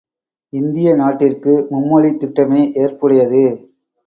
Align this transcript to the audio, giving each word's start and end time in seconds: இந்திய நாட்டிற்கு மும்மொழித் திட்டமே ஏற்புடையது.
இந்திய 0.53 0.95
நாட்டிற்கு 0.95 1.67
மும்மொழித் 1.71 2.19
திட்டமே 2.21 2.61
ஏற்புடையது. 2.75 3.43